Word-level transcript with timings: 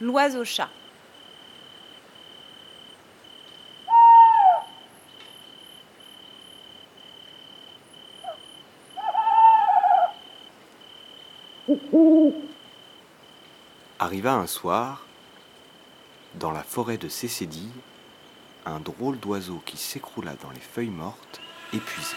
L'oiseau-chat. 0.00 0.68
Arriva 13.98 14.34
un 14.34 14.46
soir, 14.46 15.06
dans 16.34 16.52
la 16.52 16.62
forêt 16.62 16.98
de 16.98 17.08
Cécédille, 17.08 17.70
un 18.66 18.78
drôle 18.80 19.18
d'oiseau 19.18 19.62
qui 19.64 19.76
s'écroula 19.76 20.34
dans 20.42 20.50
les 20.50 20.60
feuilles 20.60 20.90
mortes, 20.90 21.40
épuisé. 21.72 22.16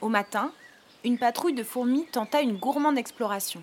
Au 0.00 0.08
matin, 0.08 0.52
une 1.04 1.18
patrouille 1.18 1.54
de 1.54 1.62
fourmis 1.62 2.06
tenta 2.06 2.40
une 2.40 2.56
gourmande 2.56 2.96
exploration. 2.96 3.62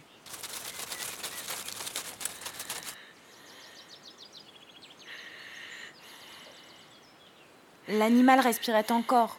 L'animal 7.88 8.40
respirait 8.40 8.92
encore. 8.92 9.38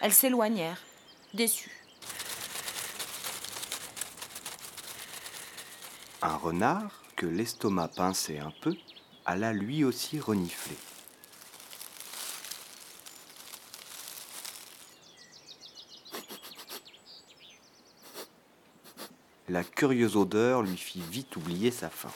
Elles 0.00 0.12
s'éloignèrent, 0.12 0.82
déçues. 1.34 1.72
Un 6.22 6.36
renard, 6.36 7.02
que 7.16 7.26
l'estomac 7.26 7.88
pinçait 7.88 8.38
un 8.38 8.52
peu, 8.60 8.76
alla 9.24 9.52
lui 9.52 9.82
aussi 9.82 10.20
renifler. 10.20 10.76
La 19.48 19.64
curieuse 19.64 20.16
odeur 20.16 20.62
lui 20.62 20.76
fit 20.76 21.00
vite 21.00 21.36
oublier 21.36 21.70
sa 21.70 21.88
faim. 21.88 22.12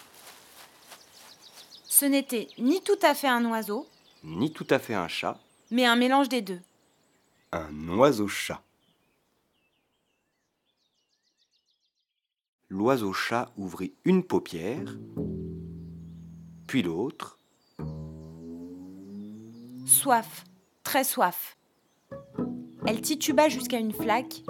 Ce 1.86 2.04
n'était 2.04 2.48
ni 2.58 2.82
tout 2.82 2.98
à 3.02 3.14
fait 3.14 3.28
un 3.28 3.44
oiseau, 3.50 3.86
Ni 4.24 4.52
tout 4.52 4.66
à 4.70 4.78
fait 4.78 4.94
un 4.94 5.08
chat, 5.08 5.38
mais 5.70 5.84
un 5.84 5.96
mélange 5.96 6.28
des 6.28 6.42
deux. 6.42 6.60
un 7.52 7.88
oiseau-chat. 7.88 8.62
L'oiseau-chat 12.68 13.50
ouvrit 13.56 13.92
une 14.04 14.22
paupière, 14.24 14.96
puis 16.66 16.82
l'autre, 16.82 17.38
Soif, 19.86 20.44
très 20.84 21.04
soif. 21.04 21.56
Elle 22.86 23.00
tituba 23.02 23.48
jusqu'à 23.48 23.78
une 23.78 23.92
flaque 23.92 24.42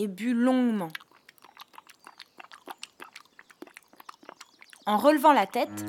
et 0.00 0.08
but 0.08 0.32
longuement. 0.32 0.88
En 4.86 4.96
relevant 4.96 5.34
la 5.34 5.46
tête, 5.46 5.84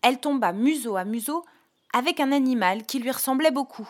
elle 0.00 0.18
tomba 0.18 0.52
museau 0.52 0.96
à 0.96 1.04
museau 1.04 1.44
avec 1.92 2.18
un 2.18 2.32
animal 2.32 2.84
qui 2.86 2.98
lui 2.98 3.10
ressemblait 3.10 3.50
beaucoup, 3.50 3.88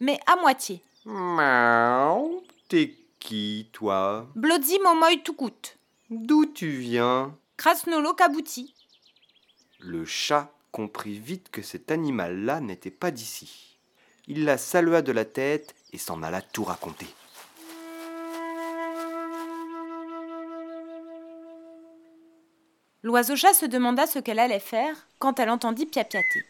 mais 0.00 0.18
à 0.26 0.34
moitié. 0.34 0.82
Miaou, 1.04 2.42
t'es 2.68 2.96
qui, 3.20 3.70
toi? 3.72 4.26
Blodzi 4.34 4.80
momoy 4.80 5.22
tout 5.22 5.34
coûte. 5.34 5.78
D'où 6.10 6.44
tu 6.46 6.70
viens? 6.70 7.36
Krasnolo 7.56 8.14
kabouti. 8.14 8.74
Le 9.78 10.04
chat 10.04 10.52
comprit 10.72 11.18
vite 11.20 11.50
que 11.50 11.62
cet 11.62 11.92
animal-là 11.92 12.60
n'était 12.60 12.90
pas 12.90 13.12
d'ici. 13.12 13.78
Il 14.26 14.44
la 14.44 14.58
salua 14.58 15.02
de 15.02 15.12
la 15.12 15.24
tête 15.24 15.75
et 15.92 15.98
s'en 15.98 16.22
alla 16.22 16.42
tout 16.42 16.64
raconter. 16.64 17.06
L'oiseau-chat 23.02 23.54
se 23.54 23.66
demanda 23.66 24.06
ce 24.06 24.18
qu'elle 24.18 24.40
allait 24.40 24.58
faire 24.58 25.06
quand 25.20 25.38
elle 25.38 25.50
entendit 25.50 25.86
piapiater. 25.86 26.42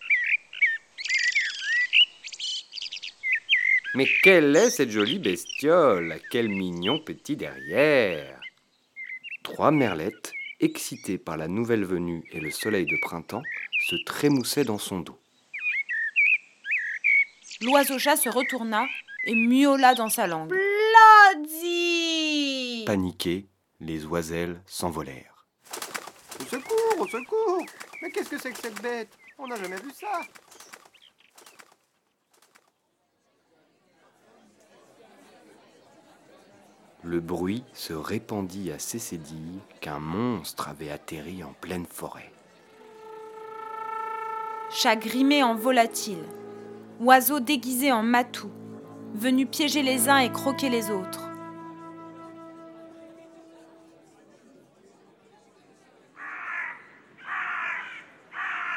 Mais 3.95 4.07
quelle 4.23 4.57
est 4.57 4.71
cette 4.71 4.91
jolie 4.91 5.19
bestiole? 5.19 6.21
Quel 6.31 6.49
mignon 6.49 6.99
petit 6.99 7.37
derrière 7.37 8.41
Trois 9.43 9.71
merlettes, 9.71 10.33
excitées 10.61 11.19
par 11.19 11.37
la 11.37 11.49
nouvelle 11.49 11.85
venue 11.85 12.25
et 12.33 12.41
le 12.41 12.51
soleil 12.51 12.87
de 12.87 12.97
printemps, 13.01 13.43
se 13.89 13.97
trémoussaient 14.05 14.65
dans 14.65 14.79
son 14.79 15.01
dos. 15.01 15.19
L'oiseau-chat 17.63 18.17
se 18.17 18.29
retourna 18.29 18.87
et 19.27 19.35
miaula 19.35 19.95
dans 19.95 20.09
sa 20.09 20.27
langue. 20.27 20.49
Blodzi 21.37 22.85
Paniqués, 22.87 23.49
les 23.81 24.07
oiselles 24.07 24.63
s'envolèrent. 24.67 25.47
Au 26.41 26.45
secours, 26.45 27.01
au 27.01 27.07
secours 27.07 27.65
Mais 28.01 28.11
qu'est-ce 28.11 28.31
que 28.31 28.39
c'est 28.39 28.53
que 28.53 28.61
cette 28.61 28.81
bête? 28.81 29.11
On 29.39 29.47
n'a 29.49 29.57
jamais 29.57 29.77
vu 29.77 29.91
ça 29.93 30.21
Le 37.03 37.21
bruit 37.21 37.63
se 37.73 37.93
répandit 37.93 38.73
à 38.73 38.79
Cécédille 38.79 39.61
qu'un 39.81 40.01
monstre 40.01 40.69
avait 40.69 40.91
atterri 40.91 41.45
en 41.45 41.53
pleine 41.61 41.87
forêt. 41.87 42.33
Chat 44.71 44.97
grimé 44.97 45.43
en 45.45 45.55
volatile. 45.55 46.25
Oiseau 47.01 47.39
déguisé 47.39 47.93
en 47.93 48.03
matou. 48.03 48.51
Venu 49.15 49.47
piéger 49.47 49.83
les 49.83 50.09
uns 50.09 50.19
et 50.19 50.31
croquer 50.31 50.69
les 50.69 50.91
autres. 50.91 51.31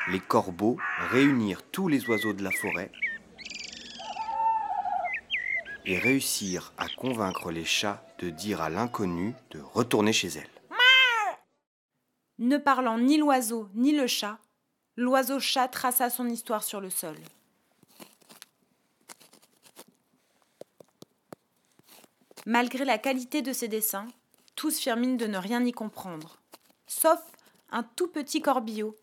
Les 0.07 0.19
corbeaux 0.19 0.77
réunirent 1.11 1.61
tous 1.63 1.87
les 1.87 2.09
oiseaux 2.09 2.33
de 2.33 2.43
la 2.43 2.51
forêt 2.51 2.91
et 5.85 5.97
réussirent 5.97 6.73
à 6.77 6.87
convaincre 6.87 7.51
les 7.51 7.65
chats 7.65 8.03
de 8.19 8.29
dire 8.29 8.61
à 8.61 8.69
l'inconnu 8.69 9.33
de 9.51 9.59
retourner 9.59 10.13
chez 10.13 10.29
elle. 10.29 10.49
Ne 12.39 12.57
parlant 12.57 12.97
ni 12.97 13.17
l'oiseau 13.17 13.69
ni 13.75 13.91
le 13.91 14.07
chat, 14.07 14.39
l'oiseau-chat 14.95 15.67
traça 15.67 16.09
son 16.09 16.27
histoire 16.27 16.63
sur 16.63 16.79
le 16.79 16.89
sol. 16.89 17.17
Malgré 22.45 22.85
la 22.85 22.97
qualité 22.97 23.41
de 23.41 23.51
ses 23.51 23.67
dessins, 23.67 24.07
tous 24.55 24.79
firent 24.79 24.95
mine 24.95 25.17
de 25.17 25.25
ne 25.25 25.37
rien 25.37 25.63
y 25.65 25.71
comprendre, 25.71 26.37
sauf 26.87 27.19
un 27.71 27.83
tout 27.83 28.07
petit 28.07 28.41
corbillot, 28.41 28.95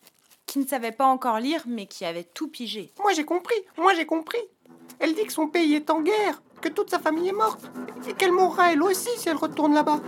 qui 0.45 0.59
ne 0.59 0.65
savait 0.65 0.91
pas 0.91 1.05
encore 1.05 1.39
lire 1.39 1.61
mais 1.67 1.85
qui 1.85 2.05
avait 2.05 2.23
tout 2.23 2.47
pigé. 2.47 2.91
Moi 2.99 3.13
j'ai 3.13 3.25
compris, 3.25 3.55
moi 3.77 3.93
j'ai 3.93 4.05
compris 4.05 4.41
Elle 4.99 5.13
dit 5.13 5.25
que 5.25 5.33
son 5.33 5.47
pays 5.47 5.75
est 5.75 5.89
en 5.89 6.01
guerre, 6.01 6.41
que 6.61 6.69
toute 6.69 6.89
sa 6.89 6.99
famille 6.99 7.29
est 7.29 7.33
morte, 7.33 7.69
et 8.07 8.13
qu'elle 8.13 8.31
mourra 8.31 8.73
elle 8.73 8.81
aussi 8.81 9.09
si 9.17 9.29
elle 9.29 9.37
retourne 9.37 9.73
là-bas. 9.73 9.99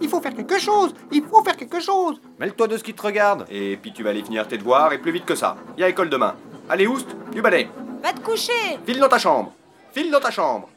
Il 0.00 0.08
faut 0.08 0.20
faire 0.20 0.34
quelque 0.34 0.58
chose, 0.58 0.94
il 1.10 1.22
faut 1.24 1.42
faire 1.42 1.56
quelque 1.56 1.80
chose 1.80 2.20
Mêle-toi 2.38 2.68
de 2.68 2.78
ce 2.78 2.84
qui 2.84 2.94
te 2.94 3.02
regarde, 3.02 3.46
et 3.50 3.76
puis 3.76 3.92
tu 3.92 4.02
vas 4.02 4.10
aller 4.10 4.24
finir 4.24 4.48
tes 4.48 4.56
devoirs 4.56 4.92
et 4.92 4.98
plus 4.98 5.12
vite 5.12 5.26
que 5.26 5.34
ça. 5.34 5.56
Y 5.76 5.82
a 5.82 5.88
école 5.88 6.08
demain. 6.08 6.36
Allez, 6.70 6.86
oust, 6.86 7.08
du 7.32 7.42
balai. 7.42 7.68
Va 8.02 8.12
te 8.12 8.20
coucher 8.20 8.78
File 8.86 9.00
dans 9.00 9.08
ta 9.08 9.18
chambre. 9.18 9.52
File 9.92 10.10
dans 10.10 10.20
ta 10.20 10.30
chambre. 10.30 10.68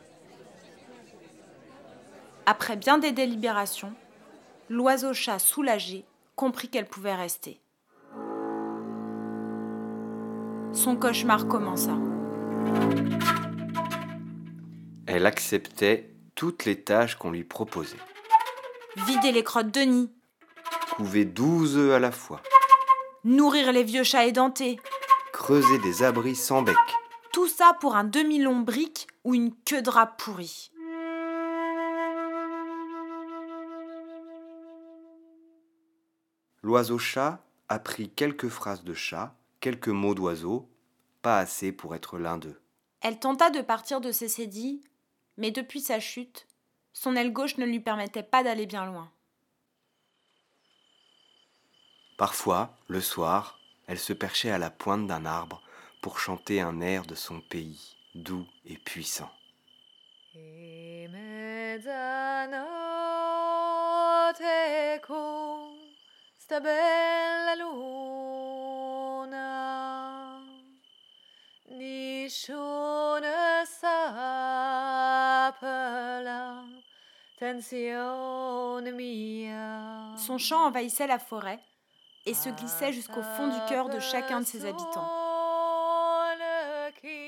Après 2.46 2.76
bien 2.76 2.98
des 2.98 3.12
délibérations, 3.12 3.94
l'oiseau-chat 4.70 5.38
soulagé 5.38 6.06
comprit 6.36 6.70
qu'elle 6.70 6.88
pouvait 6.88 7.16
rester. 7.16 7.62
Son 10.74 10.96
cauchemar 10.96 11.48
commença. 11.48 11.98
Elle 15.06 15.26
acceptait 15.26 16.16
toutes 16.34 16.66
les 16.66 16.82
tâches 16.82 17.16
qu'on 17.16 17.32
lui 17.32 17.44
proposait. 17.44 17.98
Vider 19.06 19.32
les 19.32 19.44
crottes 19.44 19.72
de 19.72 19.82
nid, 19.82 20.12
Couver 20.96 21.26
douze 21.26 21.78
œufs 21.78 21.94
à 21.94 22.00
la 22.00 22.12
fois, 22.12 22.42
nourrir 23.24 23.72
les 23.72 23.84
vieux 23.84 24.04
chats 24.04 24.26
édentés, 24.26 24.80
creuser 25.32 25.78
des 25.80 26.04
abris 26.04 26.36
sans 26.36 26.62
bec, 26.62 26.76
tout 27.32 27.48
ça 27.48 27.78
pour 27.80 27.96
un 27.96 28.04
demi-long 28.04 28.60
brique 28.60 29.08
ou 29.24 29.34
une 29.34 29.54
queue 29.64 29.82
de 29.82 29.90
rat 29.90 30.08
pourri. 30.08 30.72
L'oiseau-chat 36.64 37.44
apprit 37.70 38.10
quelques 38.10 38.50
phrases 38.50 38.84
de 38.84 38.94
chat, 38.94 39.36
quelques 39.60 39.88
mots 39.88 40.14
d'oiseau, 40.14 40.70
pas 41.22 41.40
assez 41.40 41.72
pour 41.72 41.96
être 41.96 42.18
l'un 42.18 42.38
d'eux. 42.38 42.60
Elle 43.02 43.20
tenta 43.20 43.50
de 43.50 43.62
partir 43.62 44.02
de 44.02 44.12
ses 44.12 44.28
cédilles, 44.28 44.82
mais 45.38 45.52
depuis 45.52 45.82
sa 45.82 46.00
chute, 46.00 46.48
son 46.94 47.16
aile 47.16 47.34
gauche 47.34 47.58
ne 47.58 47.66
lui 47.66 47.80
permettait 47.80 48.24
pas 48.24 48.44
d'aller 48.44 48.68
bien 48.68 48.86
loin. 48.86 49.10
Parfois, 52.18 52.78
le 52.88 53.02
soir, 53.02 53.60
elle 53.88 53.98
se 53.98 54.14
perchait 54.14 54.52
à 54.52 54.60
la 54.60 54.70
pointe 54.70 55.08
d'un 55.08 55.26
arbre 55.26 55.64
pour 56.02 56.20
chanter 56.20 56.62
un 56.62 56.80
air 56.80 57.06
de 57.06 57.16
son 57.16 57.42
pays, 57.42 57.98
doux 58.14 58.46
et 58.66 58.78
puissant. 58.78 59.32
Sta 66.52 66.60
bella 66.60 67.56
luna. 67.56 67.80
Nessuno 71.70 73.26
s'appela 73.64 74.26
tensione 77.38 78.92
mia. 78.92 80.14
Son 80.18 80.38
chant 80.38 80.66
envahissait 80.66 81.08
la 81.08 81.20
forêt 81.20 81.62
et 82.26 82.34
se 82.34 82.50
glissait 82.50 82.92
jusqu'au 82.92 83.24
fond 83.24 83.48
du 83.48 83.60
cœur 83.70 83.88
de 83.88 84.02
chacun 84.02 84.42
de 84.42 84.46
ses 84.46 84.66
habitants, 84.66 85.10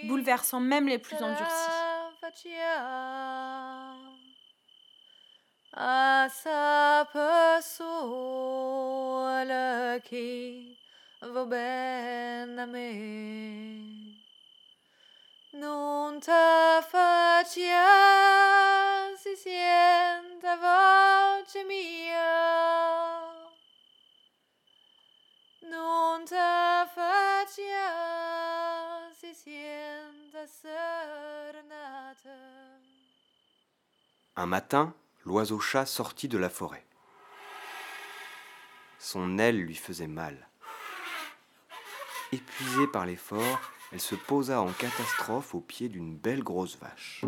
bouleversant 0.03 0.59
même 0.59 0.89
les 0.89 0.99
plus 0.99 1.15
endurcis. 1.15 1.71
Un 34.35 34.45
matin, 34.45 34.93
l'oiseau-chat 35.25 35.85
sortit 35.85 36.27
de 36.27 36.37
la 36.37 36.49
forêt. 36.49 36.83
Son 39.03 39.38
aile 39.38 39.59
lui 39.59 39.75
faisait 39.75 40.07
mal. 40.07 40.47
Épuisée 42.31 42.88
par 42.88 43.05
l'effort, 43.05 43.59
elle 43.91 44.00
se 44.00 44.15
posa 44.15 44.61
en 44.61 44.71
catastrophe 44.71 45.53
au 45.53 45.59
pied 45.59 45.89
d'une 45.89 46.15
belle 46.15 46.41
grosse 46.41 46.77
vache. 46.79 47.25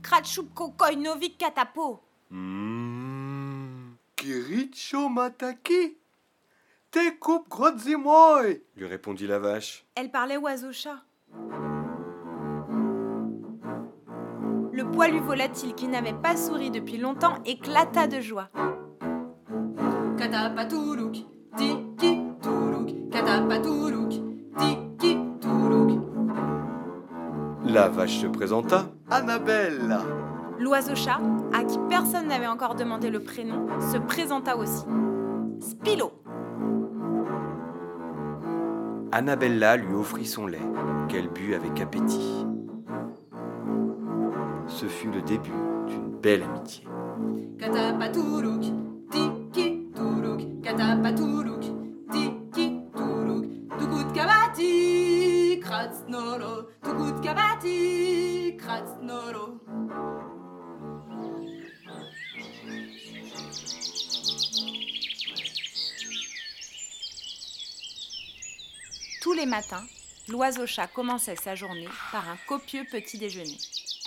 Kratchoup 0.00 0.54
kokoi 0.54 0.94
novik 0.94 1.38
katapo 1.38 2.00
Mmh, 2.30 3.94
Kiricho 4.14 5.08
mataki 5.08 5.96
Te 6.92 7.10
coupe 7.18 7.48
moi 7.98 8.44
lui 8.76 8.86
répondit 8.86 9.26
la 9.26 9.40
vache. 9.40 9.84
Elle 9.96 10.12
parlait 10.12 10.36
oiseau-chat. 10.36 11.02
Le 14.72 14.88
poilu 14.92 15.18
volatile 15.18 15.74
qui 15.74 15.88
n'avait 15.88 16.14
pas 16.14 16.36
souri 16.36 16.70
depuis 16.70 16.96
longtemps 16.96 17.42
éclata 17.44 18.06
de 18.06 18.20
joie. 18.20 18.48
Katapatoulouk, 20.22 21.16
tiki 21.56 22.16
toulouk, 22.40 23.10
katapatoulouk, 23.10 24.12
tiki 24.56 25.18
toulouk. 25.40 25.98
La 27.64 27.88
vache 27.88 28.20
se 28.20 28.28
présenta. 28.28 28.84
Annabelle 29.10 29.98
L'oiseau-chat, 30.60 31.18
à 31.52 31.64
qui 31.64 31.76
personne 31.88 32.28
n'avait 32.28 32.46
encore 32.46 32.76
demandé 32.76 33.10
le 33.10 33.18
prénom, 33.18 33.66
se 33.80 33.98
présenta 33.98 34.56
aussi. 34.56 34.84
Spilo 35.58 36.12
Annabella 39.10 39.76
lui 39.76 39.92
offrit 39.92 40.26
son 40.26 40.46
lait, 40.46 40.60
qu'elle 41.08 41.30
but 41.30 41.54
avec 41.54 41.80
appétit. 41.80 42.46
Ce 44.68 44.86
fut 44.86 45.10
le 45.10 45.20
début 45.22 45.50
d'une 45.88 46.12
belle 46.22 46.44
amitié. 46.44 46.86
Katapatoulouk, 47.58 48.62
tiki 49.10 49.41
Tous 69.22 69.32
les 69.32 69.46
matins, 69.46 69.84
l'oiseau-chat 70.28 70.88
commençait 70.88 71.36
sa 71.36 71.54
journée 71.54 71.88
par 72.10 72.28
un 72.28 72.36
copieux 72.48 72.84
petit 72.90 73.18
déjeuner. 73.18 73.56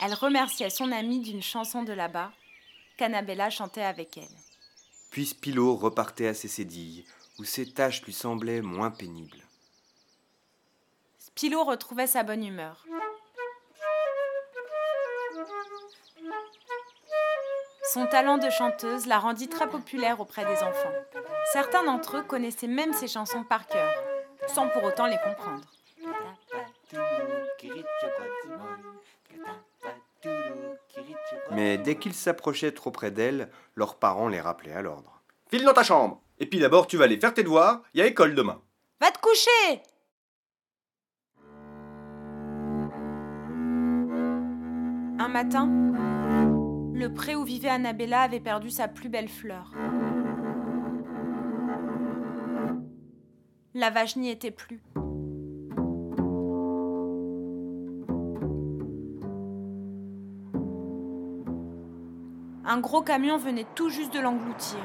Elle 0.04 0.14
remerciait 0.14 0.70
son 0.70 0.92
amie 0.92 1.22
d'une 1.22 1.42
chanson 1.42 1.84
de 1.84 1.94
là-bas 1.94 2.32
qu'Annabella 2.98 3.50
chantait 3.50 3.82
avec 3.82 4.18
elle. 4.18 4.45
Puis 5.16 5.28
Spilo 5.28 5.78
repartait 5.78 6.28
à 6.28 6.34
ses 6.34 6.50
cédilles, 6.50 7.06
où 7.40 7.46
ses 7.46 7.72
tâches 7.72 8.04
lui 8.04 8.12
semblaient 8.12 8.60
moins 8.60 8.92
pénibles. 8.92 9.48
Spilo 11.20 11.64
retrouvait 11.64 12.06
sa 12.06 12.24
bonne 12.24 12.44
humeur. 12.44 12.86
Son 17.94 18.06
talent 18.08 18.38
de 18.40 18.50
chanteuse 18.50 19.06
la 19.06 19.20
rendit 19.20 19.48
très 19.48 19.70
populaire 19.70 20.20
auprès 20.20 20.44
des 20.44 20.62
enfants. 20.62 20.94
Certains 21.54 21.86
d'entre 21.86 22.18
eux 22.18 22.24
connaissaient 22.24 22.68
même 22.68 22.92
ses 22.92 23.08
chansons 23.08 23.46
par 23.46 23.68
cœur, 23.68 23.94
sans 24.54 24.68
pour 24.68 24.84
autant 24.84 25.06
les 25.06 25.20
comprendre. 25.24 25.64
Mais 31.52 31.78
dès 31.78 31.96
qu'ils 31.96 32.14
s'approchaient 32.14 32.72
trop 32.72 32.92
près 32.92 33.12
d'elle, 33.12 33.50
leurs 33.76 33.98
parents 33.98 34.28
les 34.28 34.42
rappelaient 34.42 34.74
à 34.74 34.82
l'ordre. 34.82 35.22
File 35.50 35.64
dans 35.64 35.74
ta 35.74 35.84
chambre. 35.84 36.22
Et 36.40 36.46
puis 36.48 36.60
d'abord, 36.60 36.88
tu 36.88 36.98
vas 36.98 37.06
aller 37.06 37.20
faire 37.20 37.34
tes 37.34 37.44
devoirs. 37.44 37.82
Il 37.94 38.00
y 38.00 38.04
a 38.04 38.08
école 38.08 38.36
demain. 38.36 38.62
Va 39.00 39.12
te 39.12 39.20
coucher 39.20 39.82
Un 45.18 45.30
matin, 45.30 45.68
le 46.94 47.08
pré 47.14 47.36
où 47.36 47.44
vivait 47.44 47.70
Annabella 47.70 48.22
avait 48.22 48.40
perdu 48.40 48.70
sa 48.70 48.88
plus 48.88 49.10
belle 49.10 49.30
fleur. 49.30 49.74
La 53.74 53.90
vache 53.90 54.16
n'y 54.16 54.30
était 54.30 54.52
plus. 54.52 54.82
Un 62.76 62.82
gros 62.82 63.02
camion 63.02 63.38
venait 63.38 63.66
tout 63.74 63.88
juste 63.88 64.14
de 64.14 64.20
l'engloutir. 64.20 64.82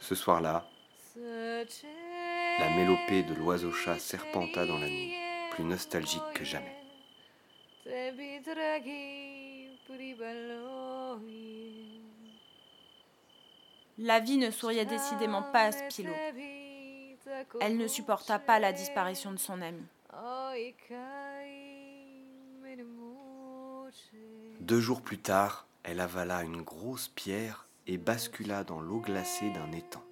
Ce 0.00 0.14
soir-là, 0.16 0.68
la 1.16 2.70
mélopée 2.70 3.22
de 3.22 3.34
l'oiseau-chat 3.34 3.98
serpenta 4.00 4.66
dans 4.66 4.78
la 4.78 4.88
nuit, 4.88 5.14
plus 5.52 5.64
nostalgique 5.64 6.22
que 6.34 6.44
jamais. 6.44 6.76
La 13.98 14.18
vie 14.18 14.38
ne 14.38 14.50
souriait 14.50 14.86
décidément 14.86 15.42
pas 15.42 15.66
à 15.66 15.72
Spilo. 15.72 16.12
Elle 17.60 17.76
ne 17.76 17.88
supporta 17.88 18.38
pas 18.38 18.58
la 18.58 18.72
disparition 18.72 19.32
de 19.32 19.38
son 19.38 19.60
ami. 19.62 19.82
Deux 24.60 24.80
jours 24.80 25.02
plus 25.02 25.18
tard, 25.18 25.66
elle 25.82 26.00
avala 26.00 26.42
une 26.42 26.62
grosse 26.62 27.08
pierre 27.08 27.66
et 27.86 27.98
bascula 27.98 28.64
dans 28.64 28.80
l'eau 28.80 29.00
glacée 29.00 29.50
d'un 29.50 29.72
étang. 29.72 30.04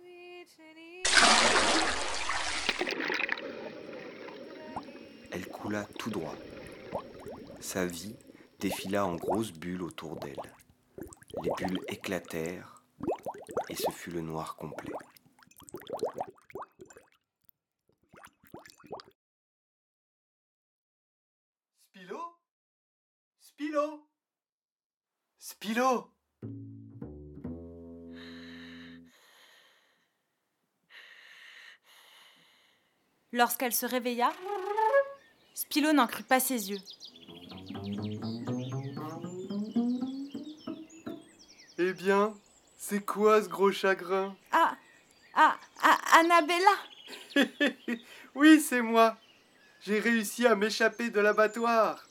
Elle 5.33 5.47
coula 5.49 5.85
tout 5.99 6.11
droit. 6.11 6.35
sa 7.61 7.87
vie 7.87 8.17
défila 8.59 9.07
en 9.07 9.15
grosses 9.17 9.53
bulles 9.53 9.83
autour 9.83 10.17
d'elle. 10.17 10.37
Les 11.43 11.51
bulles 11.57 11.81
éclatèrent 11.89 12.83
et 13.69 13.77
ce 13.77 13.91
fut 13.91 14.11
le 14.11 14.21
noir 14.21 14.57
complet. 14.57 14.93
Spilo 21.95 22.21
Spilo 23.39 24.09
Spilo 25.63 26.11
Lorsqu'elle 33.33 33.73
se 33.75 33.87
réveilla, 33.87 34.33
Spilo 35.55 35.93
n'en 35.93 36.07
crut 36.07 36.27
pas 36.27 36.41
ses 36.41 36.71
yeux. 36.71 36.81
Eh 41.79 41.93
bien, 41.93 42.35
c'est 42.77 43.05
quoi 43.05 43.43
ce 43.43 43.49
gros 43.49 43.71
chagrin? 43.71 44.35
Ah 44.53 44.77
Ah 45.35 45.57
Ah 45.83 45.99
Annabella 46.21 46.77
Oui, 48.35 48.61
c'est 48.61 48.83
moi. 48.83 49.17
J'ai 49.83 49.99
réussi 49.99 50.47
à 50.47 50.57
m'échapper 50.57 51.11
de 51.11 51.21
l'abattoir. 51.21 52.05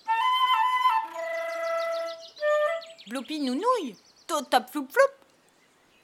Bloppy 3.09 3.39
nounouille 3.39 3.95
Top 4.27 4.47
top 4.51 4.69
floup 4.69 4.87
floup 4.87 5.01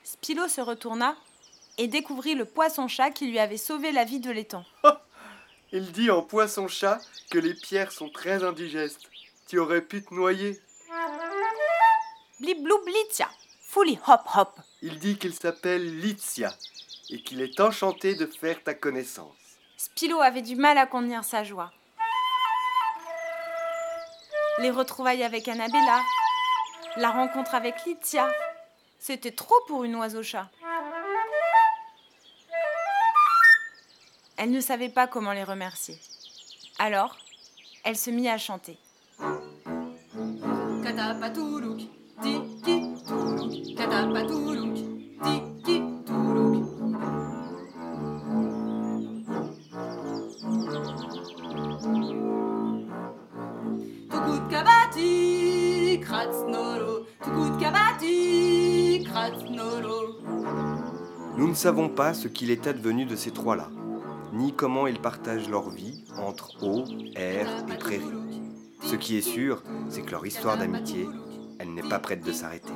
Spilo 0.03 0.47
se 0.47 0.59
retourna 0.59 1.15
et 1.77 1.87
découvrit 1.87 2.33
le 2.33 2.45
poisson-chat 2.45 3.11
qui 3.11 3.27
lui 3.27 3.37
avait 3.37 3.57
sauvé 3.57 3.91
la 3.91 4.05
vie 4.05 4.19
de 4.19 4.31
l'étang. 4.31 4.65
Il 5.71 5.91
dit 5.91 6.09
en 6.09 6.23
poisson-chat 6.23 6.99
que 7.29 7.37
les 7.37 7.53
pierres 7.53 7.91
sont 7.91 8.09
très 8.09 8.43
indigestes. 8.43 9.07
Tu 9.47 9.59
aurais 9.59 9.81
pu 9.81 10.03
te 10.03 10.15
noyer. 10.15 10.59
Blip 12.39 12.63
blou 12.63 12.83
blitia 12.83 13.29
Fouli 13.61 13.99
hop 14.07 14.21
hop 14.35 14.59
Il 14.81 14.97
dit 14.97 15.17
qu'il 15.17 15.33
s'appelle 15.33 15.99
Litzia 15.99 16.55
et 17.11 17.21
qu'il 17.21 17.41
est 17.41 17.59
enchanté 17.59 18.15
de 18.15 18.25
faire 18.25 18.63
ta 18.63 18.73
connaissance. 18.73 19.35
Spilo 19.77 20.21
avait 20.21 20.41
du 20.41 20.55
mal 20.55 20.79
à 20.79 20.87
contenir 20.87 21.23
sa 21.23 21.43
joie. 21.43 21.71
Les 24.59 24.71
retrouvailles 24.71 25.23
avec 25.23 25.47
Annabella, 25.47 26.01
la 26.97 27.11
rencontre 27.11 27.55
avec 27.55 27.85
Litia, 27.85 28.29
c'était 28.99 29.31
trop 29.31 29.55
pour 29.67 29.83
une 29.83 29.95
oiseau-chat. 29.95 30.49
Elle 34.37 34.51
ne 34.51 34.59
savait 34.59 34.89
pas 34.89 35.07
comment 35.07 35.33
les 35.33 35.43
remercier. 35.43 35.97
Alors, 36.79 37.17
elle 37.83 37.97
se 37.97 38.09
mit 38.09 38.27
à 38.29 38.37
chanter. 38.37 38.77
Nous 61.45 61.51
ne 61.51 61.55
savons 61.55 61.89
pas 61.89 62.15
ce 62.15 62.27
qu'il 62.27 62.49
est 62.49 62.65
advenu 62.65 63.05
de 63.05 63.15
ces 63.15 63.29
trois-là, 63.29 63.69
ni 64.33 64.51
comment 64.51 64.87
ils 64.87 64.99
partagent 64.99 65.47
leur 65.47 65.69
vie 65.69 66.03
entre 66.17 66.63
eau, 66.63 66.85
air 67.15 67.47
et 67.71 67.77
prairie. 67.77 68.01
Ce 68.81 68.95
qui 68.95 69.15
est 69.15 69.21
sûr, 69.21 69.61
c'est 69.87 70.01
que 70.01 70.09
leur 70.09 70.25
histoire 70.25 70.57
d'amitié, 70.57 71.07
elle 71.59 71.75
n'est 71.75 71.87
pas 71.87 71.99
prête 71.99 72.25
de 72.25 72.31
s'arrêter. 72.31 72.73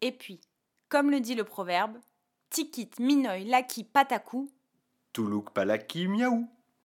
Et 0.00 0.12
puis, 0.12 0.40
comme 0.88 1.10
le 1.10 1.18
dit 1.18 1.34
le 1.34 1.42
proverbe, 1.42 1.98
Tikit, 2.54 3.00
Minoy, 3.00 3.44
Laki, 3.50 3.82
Patakou, 3.82 4.48
Toulouk 5.12 5.50
palaki 5.50 6.06
miaou. 6.06 6.44